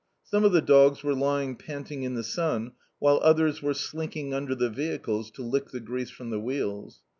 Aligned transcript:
Some 0.23 0.43
of 0.43 0.51
the 0.51 0.63
dogs 0.63 1.03
were 1.03 1.13
lying 1.13 1.55
panting 1.55 2.01
in 2.01 2.15
the 2.15 2.23
sun, 2.23 2.71
while 2.97 3.19
others 3.21 3.61
were 3.61 3.75
slinking 3.75 4.33
under 4.33 4.55
the 4.55 4.67
vehicles 4.71 5.29
to 5.33 5.43
lick 5.43 5.69
the 5.69 5.79
grease 5.79 6.09
from 6.09 6.31
the 6.31 6.39
wheels. 6.39 7.01